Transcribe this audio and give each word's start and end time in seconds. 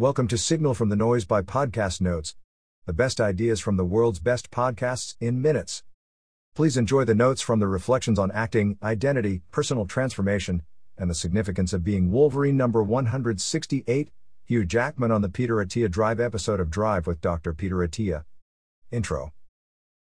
Welcome 0.00 0.28
to 0.28 0.38
Signal 0.38 0.72
from 0.72 0.88
the 0.88 0.96
Noise 0.96 1.26
by 1.26 1.42
Podcast 1.42 2.00
Notes, 2.00 2.34
the 2.86 2.94
best 2.94 3.20
ideas 3.20 3.60
from 3.60 3.76
the 3.76 3.84
world's 3.84 4.18
best 4.18 4.50
podcasts 4.50 5.14
in 5.20 5.42
minutes. 5.42 5.82
Please 6.54 6.78
enjoy 6.78 7.04
the 7.04 7.14
notes 7.14 7.42
from 7.42 7.60
the 7.60 7.66
reflections 7.66 8.18
on 8.18 8.30
acting, 8.30 8.78
identity, 8.82 9.42
personal 9.50 9.84
transformation, 9.84 10.62
and 10.96 11.10
the 11.10 11.14
significance 11.14 11.74
of 11.74 11.84
being 11.84 12.10
Wolverine 12.10 12.56
number 12.56 12.82
168, 12.82 14.08
Hugh 14.46 14.64
Jackman 14.64 15.10
on 15.10 15.20
the 15.20 15.28
Peter 15.28 15.56
Attia 15.56 15.90
Drive 15.90 16.18
episode 16.18 16.60
of 16.60 16.70
Drive 16.70 17.06
with 17.06 17.20
Dr. 17.20 17.52
Peter 17.52 17.86
Attia. 17.86 18.24
Intro 18.90 19.34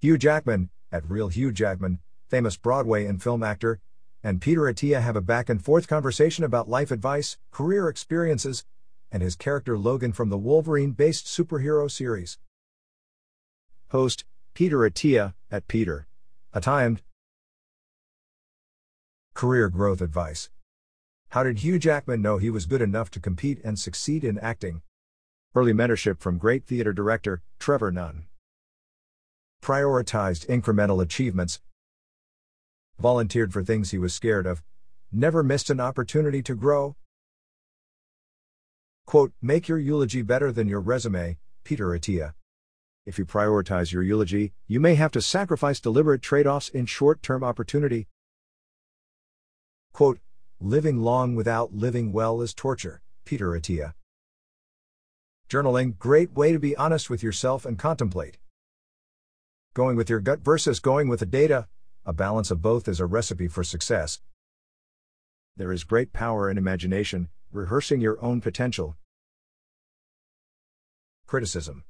Hugh 0.00 0.18
Jackman, 0.18 0.68
at 0.90 1.08
Real 1.08 1.28
Hugh 1.28 1.52
Jackman, 1.52 2.00
famous 2.28 2.56
Broadway 2.56 3.06
and 3.06 3.22
film 3.22 3.44
actor, 3.44 3.78
and 4.20 4.42
Peter 4.42 4.62
Attia 4.62 5.00
have 5.00 5.14
a 5.14 5.20
back 5.20 5.48
and 5.48 5.64
forth 5.64 5.86
conversation 5.86 6.42
about 6.42 6.68
life 6.68 6.90
advice, 6.90 7.38
career 7.52 7.88
experiences, 7.88 8.64
and 9.10 9.22
his 9.22 9.36
character 9.36 9.78
Logan 9.78 10.12
from 10.12 10.28
the 10.28 10.38
Wolverine 10.38 10.92
based 10.92 11.26
superhero 11.26 11.90
series. 11.90 12.38
Host 13.88 14.24
Peter 14.54 14.78
Attia, 14.78 15.34
at 15.50 15.68
Peter. 15.68 16.06
Attia 16.54 16.96
MD 16.96 17.00
Career 19.34 19.68
Growth 19.68 20.00
Advice. 20.00 20.48
How 21.30 21.42
did 21.42 21.58
Hugh 21.58 21.78
Jackman 21.78 22.22
know 22.22 22.38
he 22.38 22.48
was 22.48 22.64
good 22.64 22.80
enough 22.80 23.10
to 23.10 23.20
compete 23.20 23.60
and 23.62 23.78
succeed 23.78 24.24
in 24.24 24.38
acting? 24.38 24.80
Early 25.54 25.72
mentorship 25.72 26.20
from 26.20 26.38
great 26.38 26.64
theater 26.64 26.92
director 26.92 27.42
Trevor 27.58 27.92
Nunn. 27.92 28.26
Prioritized 29.62 30.46
incremental 30.46 31.02
achievements. 31.02 31.60
Volunteered 32.98 33.52
for 33.52 33.62
things 33.62 33.90
he 33.90 33.98
was 33.98 34.14
scared 34.14 34.46
of. 34.46 34.62
Never 35.12 35.42
missed 35.42 35.68
an 35.68 35.80
opportunity 35.80 36.42
to 36.42 36.54
grow. 36.54 36.96
Quote, 39.06 39.32
make 39.40 39.68
your 39.68 39.78
eulogy 39.78 40.22
better 40.22 40.50
than 40.50 40.68
your 40.68 40.80
resume, 40.80 41.38
Peter 41.62 41.86
Attia. 41.90 42.34
If 43.06 43.20
you 43.20 43.24
prioritize 43.24 43.92
your 43.92 44.02
eulogy, 44.02 44.52
you 44.66 44.80
may 44.80 44.96
have 44.96 45.12
to 45.12 45.22
sacrifice 45.22 45.78
deliberate 45.78 46.22
trade 46.22 46.46
offs 46.46 46.68
in 46.68 46.86
short 46.86 47.22
term 47.22 47.44
opportunity. 47.44 48.08
Quote, 49.92 50.18
living 50.60 50.98
long 50.98 51.36
without 51.36 51.72
living 51.72 52.10
well 52.10 52.42
is 52.42 52.52
torture, 52.52 53.00
Peter 53.24 53.50
Attia. 53.50 53.94
Journaling, 55.48 55.96
great 55.96 56.32
way 56.32 56.50
to 56.50 56.58
be 56.58 56.74
honest 56.74 57.08
with 57.08 57.22
yourself 57.22 57.64
and 57.64 57.78
contemplate. 57.78 58.38
Going 59.72 59.96
with 59.96 60.10
your 60.10 60.18
gut 60.18 60.40
versus 60.40 60.80
going 60.80 61.06
with 61.06 61.20
the 61.20 61.26
data, 61.26 61.68
a 62.04 62.12
balance 62.12 62.50
of 62.50 62.60
both 62.60 62.88
is 62.88 62.98
a 62.98 63.06
recipe 63.06 63.46
for 63.46 63.62
success. 63.62 64.20
There 65.56 65.70
is 65.70 65.84
great 65.84 66.12
power 66.12 66.50
in 66.50 66.58
imagination, 66.58 67.28
rehearsing 67.52 68.00
your 68.00 68.22
own 68.22 68.40
potential. 68.40 68.96
Criticism. 71.26 71.84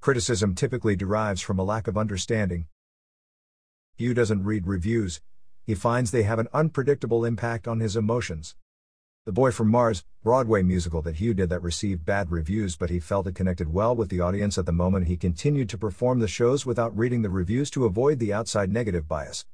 Criticism 0.00 0.54
typically 0.54 0.96
derives 0.96 1.40
from 1.40 1.58
a 1.58 1.64
lack 1.64 1.88
of 1.88 1.98
understanding. 1.98 2.66
Hugh 3.96 4.14
doesn't 4.14 4.44
read 4.44 4.66
reviews, 4.66 5.20
he 5.64 5.74
finds 5.74 6.10
they 6.10 6.22
have 6.22 6.38
an 6.38 6.48
unpredictable 6.54 7.24
impact 7.24 7.68
on 7.68 7.80
his 7.80 7.96
emotions. 7.96 8.56
The 9.26 9.32
Boy 9.32 9.50
from 9.50 9.68
Mars, 9.68 10.04
Broadway 10.22 10.62
musical 10.62 11.02
that 11.02 11.16
Hugh 11.16 11.34
did 11.34 11.50
that 11.50 11.62
received 11.62 12.06
bad 12.06 12.30
reviews, 12.30 12.76
but 12.76 12.88
he 12.88 13.00
felt 13.00 13.26
it 13.26 13.34
connected 13.34 13.70
well 13.70 13.94
with 13.94 14.08
the 14.08 14.20
audience 14.20 14.56
at 14.56 14.64
the 14.64 14.72
moment 14.72 15.06
he 15.06 15.18
continued 15.18 15.68
to 15.68 15.76
perform 15.76 16.20
the 16.20 16.28
shows 16.28 16.64
without 16.64 16.96
reading 16.96 17.20
the 17.20 17.28
reviews 17.28 17.70
to 17.72 17.84
avoid 17.84 18.18
the 18.18 18.32
outside 18.32 18.72
negative 18.72 19.06
bias. 19.06 19.44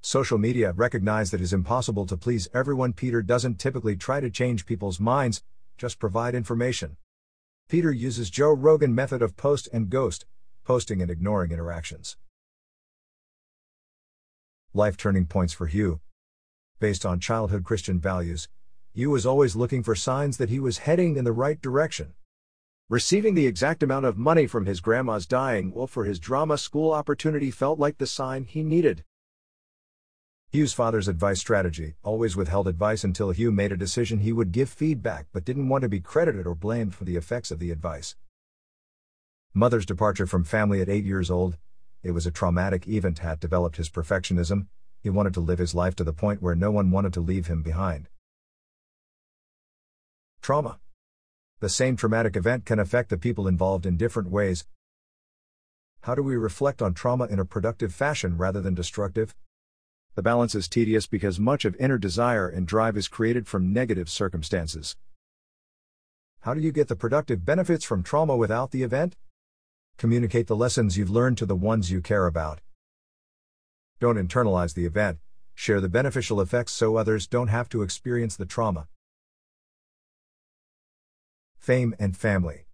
Social 0.00 0.38
media 0.38 0.72
recognize 0.72 1.32
that 1.32 1.40
it 1.40 1.44
is 1.44 1.52
impossible 1.52 2.06
to 2.06 2.16
please 2.16 2.48
everyone. 2.54 2.92
Peter 2.92 3.20
doesn't 3.20 3.58
typically 3.58 3.96
try 3.96 4.20
to 4.20 4.30
change 4.30 4.64
people's 4.64 5.00
minds, 5.00 5.42
just 5.76 5.98
provide 5.98 6.34
information. 6.36 6.96
Peter 7.68 7.90
uses 7.90 8.30
Joe 8.30 8.52
Rogan 8.52 8.94
method 8.94 9.22
of 9.22 9.36
post 9.36 9.68
and 9.72 9.90
ghost, 9.90 10.24
posting 10.64 11.02
and 11.02 11.10
ignoring 11.10 11.50
interactions. 11.50 12.16
Life 14.72 14.96
turning 14.96 15.26
points 15.26 15.52
for 15.52 15.66
Hugh. 15.66 16.00
Based 16.78 17.04
on 17.04 17.18
childhood 17.18 17.64
Christian 17.64 17.98
values, 17.98 18.48
Hugh 18.94 19.10
was 19.10 19.26
always 19.26 19.56
looking 19.56 19.82
for 19.82 19.96
signs 19.96 20.36
that 20.36 20.48
he 20.48 20.60
was 20.60 20.78
heading 20.78 21.16
in 21.16 21.24
the 21.24 21.32
right 21.32 21.60
direction. 21.60 22.14
Receiving 22.88 23.34
the 23.34 23.46
exact 23.46 23.82
amount 23.82 24.06
of 24.06 24.16
money 24.16 24.46
from 24.46 24.64
his 24.64 24.80
grandma's 24.80 25.26
dying 25.26 25.72
will 25.72 25.88
for 25.88 26.04
his 26.04 26.20
drama 26.20 26.56
school 26.56 26.92
opportunity 26.92 27.50
felt 27.50 27.80
like 27.80 27.98
the 27.98 28.06
sign 28.06 28.44
he 28.44 28.62
needed. 28.62 29.04
Hugh's 30.50 30.72
father's 30.72 31.08
advice 31.08 31.40
strategy 31.40 31.96
always 32.02 32.34
withheld 32.34 32.68
advice 32.68 33.04
until 33.04 33.32
Hugh 33.32 33.52
made 33.52 33.70
a 33.70 33.76
decision 33.76 34.20
he 34.20 34.32
would 34.32 34.50
give 34.50 34.70
feedback 34.70 35.26
but 35.30 35.44
didn't 35.44 35.68
want 35.68 35.82
to 35.82 35.90
be 35.90 36.00
credited 36.00 36.46
or 36.46 36.54
blamed 36.54 36.94
for 36.94 37.04
the 37.04 37.16
effects 37.16 37.50
of 37.50 37.58
the 37.58 37.70
advice. 37.70 38.16
Mother's 39.52 39.84
departure 39.84 40.26
from 40.26 40.44
family 40.44 40.80
at 40.80 40.88
8 40.88 41.04
years 41.04 41.30
old, 41.30 41.58
it 42.02 42.12
was 42.12 42.26
a 42.26 42.30
traumatic 42.30 42.88
event 42.88 43.18
had 43.18 43.40
developed 43.40 43.76
his 43.76 43.90
perfectionism, 43.90 44.68
he 45.02 45.10
wanted 45.10 45.34
to 45.34 45.40
live 45.40 45.58
his 45.58 45.74
life 45.74 45.94
to 45.96 46.04
the 46.04 46.14
point 46.14 46.40
where 46.40 46.54
no 46.54 46.70
one 46.70 46.90
wanted 46.90 47.12
to 47.12 47.20
leave 47.20 47.46
him 47.46 47.62
behind. 47.62 48.08
Trauma. 50.40 50.78
The 51.60 51.68
same 51.68 51.94
traumatic 51.94 52.36
event 52.36 52.64
can 52.64 52.78
affect 52.78 53.10
the 53.10 53.18
people 53.18 53.46
involved 53.46 53.84
in 53.84 53.98
different 53.98 54.30
ways. 54.30 54.64
How 56.02 56.14
do 56.14 56.22
we 56.22 56.36
reflect 56.36 56.80
on 56.80 56.94
trauma 56.94 57.26
in 57.26 57.38
a 57.38 57.44
productive 57.44 57.92
fashion 57.92 58.38
rather 58.38 58.62
than 58.62 58.74
destructive? 58.74 59.34
The 60.18 60.22
balance 60.22 60.56
is 60.56 60.66
tedious 60.66 61.06
because 61.06 61.38
much 61.38 61.64
of 61.64 61.76
inner 61.76 61.96
desire 61.96 62.48
and 62.48 62.66
drive 62.66 62.96
is 62.96 63.06
created 63.06 63.46
from 63.46 63.72
negative 63.72 64.10
circumstances. 64.10 64.96
How 66.40 66.54
do 66.54 66.60
you 66.60 66.72
get 66.72 66.88
the 66.88 66.96
productive 66.96 67.44
benefits 67.44 67.84
from 67.84 68.02
trauma 68.02 68.36
without 68.36 68.72
the 68.72 68.82
event? 68.82 69.16
Communicate 69.96 70.48
the 70.48 70.56
lessons 70.56 70.98
you've 70.98 71.08
learned 71.08 71.38
to 71.38 71.46
the 71.46 71.54
ones 71.54 71.92
you 71.92 72.00
care 72.00 72.26
about. 72.26 72.60
Don't 74.00 74.16
internalize 74.16 74.74
the 74.74 74.86
event, 74.86 75.18
share 75.54 75.80
the 75.80 75.88
beneficial 75.88 76.40
effects 76.40 76.72
so 76.72 76.96
others 76.96 77.28
don't 77.28 77.46
have 77.46 77.68
to 77.68 77.82
experience 77.82 78.34
the 78.34 78.44
trauma. 78.44 78.88
Fame 81.58 81.94
and 82.00 82.16
family. 82.16 82.66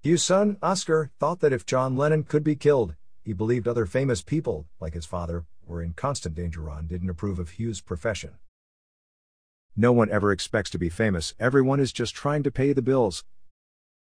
Hugh's 0.00 0.22
son, 0.22 0.56
Oscar, 0.62 1.10
thought 1.18 1.40
that 1.40 1.52
if 1.52 1.66
John 1.66 1.98
Lennon 1.98 2.22
could 2.22 2.42
be 2.42 2.56
killed, 2.56 2.94
he 3.22 3.32
believed 3.32 3.68
other 3.68 3.86
famous 3.86 4.22
people, 4.22 4.66
like 4.80 4.94
his 4.94 5.06
father, 5.06 5.44
were 5.66 5.82
in 5.82 5.92
constant 5.92 6.34
danger. 6.34 6.62
Ron 6.62 6.86
didn't 6.86 7.10
approve 7.10 7.38
of 7.38 7.50
Hugh's 7.50 7.80
profession. 7.80 8.38
No 9.76 9.92
one 9.92 10.10
ever 10.10 10.32
expects 10.32 10.70
to 10.70 10.78
be 10.78 10.88
famous, 10.88 11.34
everyone 11.38 11.80
is 11.80 11.92
just 11.92 12.14
trying 12.14 12.42
to 12.42 12.50
pay 12.50 12.72
the 12.72 12.82
bills. 12.82 13.24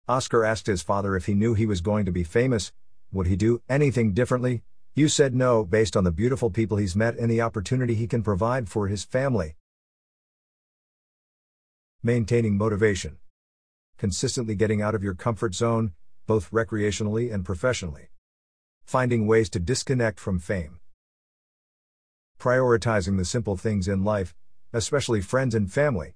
Oscar 0.08 0.44
asked 0.44 0.66
his 0.66 0.82
father 0.82 1.16
if 1.16 1.26
he 1.26 1.34
knew 1.34 1.54
he 1.54 1.66
was 1.66 1.80
going 1.80 2.04
to 2.06 2.12
be 2.12 2.24
famous, 2.24 2.72
would 3.12 3.26
he 3.26 3.36
do 3.36 3.60
anything 3.68 4.14
differently? 4.14 4.62
Hugh 4.94 5.08
said 5.08 5.34
no, 5.34 5.64
based 5.64 5.96
on 5.96 6.04
the 6.04 6.10
beautiful 6.10 6.50
people 6.50 6.76
he's 6.76 6.96
met 6.96 7.16
and 7.16 7.30
the 7.30 7.40
opportunity 7.40 7.94
he 7.94 8.06
can 8.06 8.22
provide 8.22 8.68
for 8.68 8.88
his 8.88 9.04
family. 9.04 9.54
Maintaining 12.02 12.56
motivation. 12.56 13.18
Consistently 13.98 14.54
getting 14.54 14.80
out 14.80 14.94
of 14.94 15.04
your 15.04 15.14
comfort 15.14 15.54
zone, 15.54 15.92
both 16.26 16.50
recreationally 16.50 17.32
and 17.32 17.44
professionally. 17.44 18.08
Finding 18.84 19.26
ways 19.26 19.48
to 19.50 19.60
disconnect 19.60 20.18
from 20.18 20.38
fame 20.38 20.80
prioritizing 22.40 23.18
the 23.18 23.24
simple 23.24 23.56
things 23.56 23.86
in 23.86 24.02
life, 24.02 24.34
especially 24.72 25.20
friends 25.20 25.54
and 25.54 25.70
family. 25.70 26.14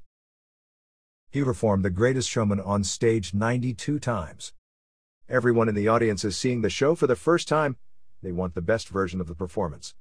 He 1.30 1.44
performed 1.44 1.84
The 1.84 1.90
Greatest 1.90 2.28
Showman 2.30 2.60
on 2.60 2.82
stage 2.82 3.34
92 3.34 3.98
times. 3.98 4.54
Everyone 5.28 5.68
in 5.68 5.74
the 5.74 5.88
audience 5.88 6.24
is 6.24 6.36
seeing 6.36 6.62
the 6.62 6.70
show 6.70 6.94
for 6.94 7.06
the 7.06 7.16
first 7.16 7.46
time, 7.46 7.76
they 8.22 8.32
want 8.32 8.54
the 8.54 8.62
best 8.62 8.88
version 8.88 9.20
of 9.20 9.26
the 9.26 9.34
performance. 9.34 9.94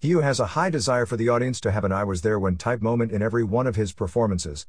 Hugh 0.00 0.20
has 0.20 0.40
a 0.40 0.46
high 0.46 0.70
desire 0.70 1.06
for 1.06 1.16
the 1.16 1.28
audience 1.28 1.60
to 1.60 1.70
have 1.70 1.84
an 1.84 1.92
I 1.92 2.04
was 2.04 2.22
there 2.22 2.38
when 2.38 2.56
type 2.56 2.82
moment 2.82 3.12
in 3.12 3.22
every 3.22 3.44
one 3.44 3.66
of 3.66 3.76
his 3.76 3.92
performances. 3.92 4.66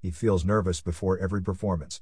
He 0.00 0.10
feels 0.10 0.44
nervous 0.44 0.80
before 0.80 1.18
every 1.18 1.42
performance. 1.42 2.00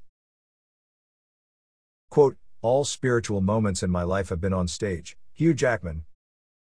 Quote, 2.09 2.37
All 2.65 2.83
spiritual 2.83 3.41
moments 3.41 3.83
in 3.83 3.91
my 3.91 4.01
life 4.01 4.29
have 4.29 4.41
been 4.41 4.51
on 4.51 4.67
stage. 4.67 5.15
Hugh 5.33 5.53
Jackman, 5.53 6.03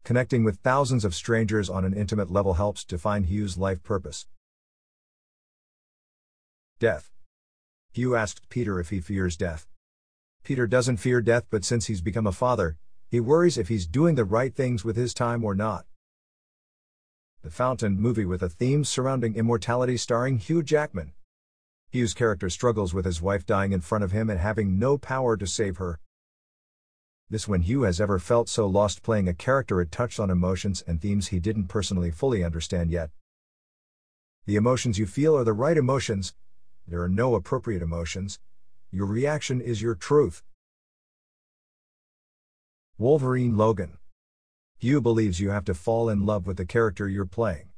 Connecting 0.03 0.43
with 0.43 0.57
thousands 0.57 1.05
of 1.05 1.15
strangers 1.15 1.69
on 1.69 1.85
an 1.85 1.93
intimate 1.93 2.29
level 2.29 2.55
helps 2.55 2.83
define 2.83 3.23
Hugh's 3.23 3.57
life 3.57 3.81
purpose. 3.83 4.27
Death. 6.77 7.09
Hugh 7.93 8.17
asked 8.17 8.49
Peter 8.49 8.81
if 8.81 8.89
he 8.89 8.99
fears 8.99 9.37
death. 9.37 9.65
Peter 10.43 10.67
doesn't 10.67 10.97
fear 10.97 11.21
death, 11.21 11.45
but 11.49 11.63
since 11.63 11.85
he's 11.85 12.01
become 12.01 12.27
a 12.27 12.33
father, 12.33 12.75
he 13.07 13.21
worries 13.21 13.57
if 13.57 13.69
he's 13.69 13.87
doing 13.87 14.15
the 14.15 14.25
right 14.25 14.53
things 14.53 14.83
with 14.83 14.97
his 14.97 15.13
time 15.13 15.41
or 15.45 15.55
not. 15.55 15.85
The 17.43 17.49
Fountain 17.49 17.97
movie 17.97 18.25
with 18.25 18.43
a 18.43 18.49
theme 18.49 18.83
surrounding 18.83 19.35
immortality 19.35 19.95
starring 19.95 20.37
Hugh 20.39 20.63
Jackman. 20.63 21.13
Hugh's 21.89 22.13
character 22.13 22.49
struggles 22.49 22.93
with 22.93 23.05
his 23.05 23.21
wife 23.21 23.45
dying 23.45 23.71
in 23.71 23.79
front 23.79 24.03
of 24.03 24.11
him 24.11 24.29
and 24.29 24.39
having 24.39 24.77
no 24.77 24.97
power 24.97 25.37
to 25.37 25.47
save 25.47 25.77
her. 25.77 25.99
This 27.29 27.47
when 27.47 27.61
Hugh 27.61 27.83
has 27.83 28.01
ever 28.01 28.19
felt 28.19 28.49
so 28.49 28.67
lost 28.67 29.03
playing 29.03 29.29
a 29.29 29.33
character 29.33 29.79
it 29.79 29.91
touched 29.91 30.19
on 30.19 30.29
emotions 30.29 30.83
and 30.85 31.01
themes 31.01 31.27
he 31.27 31.39
didn't 31.39 31.67
personally 31.67 32.11
fully 32.11 32.43
understand 32.43 32.91
yet. 32.91 33.09
The 34.45 34.57
emotions 34.57 34.99
you 34.99 35.05
feel 35.05 35.35
are 35.37 35.45
the 35.45 35.53
right 35.53 35.77
emotions, 35.77 36.33
There 36.87 37.01
are 37.01 37.09
no 37.09 37.35
appropriate 37.35 37.81
emotions. 37.81 38.39
Your 38.91 39.05
reaction 39.05 39.59
is 39.59 39.81
your 39.81 39.95
truth. 39.95 40.41
Wolverine 42.97 43.57
Logan. 43.57 43.97
Hugh 44.77 45.01
believes 45.01 45.39
you 45.39 45.49
have 45.49 45.65
to 45.65 45.73
fall 45.73 46.09
in 46.09 46.25
love 46.25 46.47
with 46.47 46.57
the 46.57 46.65
character 46.65 47.09
you're 47.09 47.25
playing. 47.25 47.69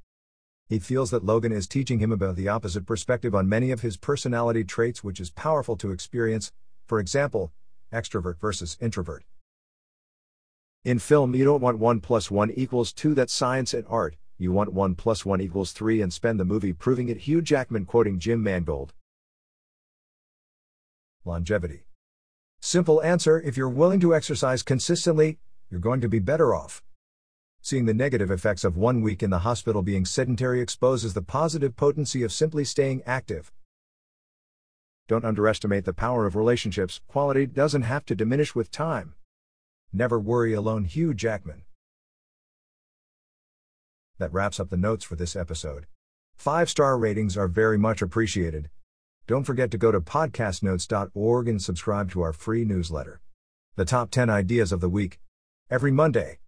He 0.69 0.77
feels 0.77 1.09
that 1.09 1.25
Logan 1.25 1.51
is 1.51 1.65
teaching 1.65 1.97
him 1.97 2.11
about 2.11 2.35
the 2.35 2.47
opposite 2.47 2.85
perspective 2.85 3.33
on 3.33 3.49
many 3.49 3.71
of 3.71 3.81
his 3.81 3.97
personality 3.97 4.63
traits, 4.63 5.03
which 5.03 5.19
is 5.19 5.31
powerful 5.31 5.75
to 5.77 5.89
experience, 5.89 6.51
for 6.85 6.99
example, 6.99 7.51
extrovert 7.91 8.39
versus 8.39 8.77
introvert. 8.79 9.23
In 10.85 10.99
film, 10.99 11.33
you 11.33 11.43
don't 11.43 11.61
want 11.61 11.79
1 11.79 12.01
plus 12.01 12.29
1 12.29 12.51
equals 12.51 12.93
2, 12.93 13.15
that's 13.15 13.33
science 13.33 13.73
and 13.73 13.83
art, 13.89 14.15
you 14.37 14.51
want 14.51 14.71
1 14.71 14.93
plus 14.93 15.25
1 15.25 15.41
equals 15.41 15.71
3 15.71 16.03
and 16.03 16.13
spend 16.13 16.39
the 16.39 16.45
movie 16.45 16.71
proving 16.71 17.09
it. 17.09 17.17
Hugh 17.17 17.41
Jackman 17.41 17.85
quoting 17.85 18.19
Jim 18.19 18.43
Mangold. 18.43 18.93
Longevity. 21.25 21.85
Simple 22.61 23.01
answer 23.01 23.41
if 23.41 23.57
you're 23.57 23.67
willing 23.67 23.99
to 24.01 24.13
exercise 24.13 24.61
consistently, 24.61 25.39
you're 25.71 25.79
going 25.79 26.01
to 26.01 26.07
be 26.07 26.19
better 26.19 26.53
off. 26.53 26.83
Seeing 27.61 27.85
the 27.85 27.93
negative 27.93 28.31
effects 28.31 28.63
of 28.63 28.77
one 28.77 29.01
week 29.01 29.21
in 29.21 29.29
the 29.29 29.39
hospital 29.39 29.81
being 29.81 30.05
sedentary 30.05 30.61
exposes 30.61 31.13
the 31.13 31.21
positive 31.21 31.75
potency 31.75 32.23
of 32.23 32.31
simply 32.31 32.63
staying 32.63 33.01
active. 33.05 33.51
Don't 35.07 35.25
underestimate 35.25 35.85
the 35.85 35.93
power 35.93 36.25
of 36.25 36.35
relationships, 36.35 37.01
quality 37.07 37.45
doesn't 37.45 37.81
have 37.81 38.05
to 38.05 38.15
diminish 38.15 38.55
with 38.55 38.71
time. 38.71 39.15
Never 39.91 40.19
worry 40.19 40.53
alone, 40.53 40.85
Hugh 40.85 41.13
Jackman. 41.13 41.63
That 44.19 44.31
wraps 44.31 44.59
up 44.59 44.69
the 44.69 44.77
notes 44.77 45.03
for 45.03 45.15
this 45.15 45.35
episode. 45.35 45.87
Five 46.35 46.69
star 46.69 46.97
ratings 46.97 47.35
are 47.35 47.47
very 47.47 47.77
much 47.77 48.01
appreciated. 48.01 48.69
Don't 49.27 49.43
forget 49.43 49.71
to 49.71 49.77
go 49.77 49.91
to 49.91 49.99
podcastnotes.org 49.99 51.47
and 51.47 51.61
subscribe 51.61 52.11
to 52.11 52.21
our 52.21 52.33
free 52.33 52.63
newsletter. 52.63 53.19
The 53.75 53.85
top 53.85 54.11
10 54.11 54.29
ideas 54.29 54.71
of 54.71 54.79
the 54.79 54.89
week. 54.89 55.19
Every 55.69 55.91
Monday. 55.91 56.37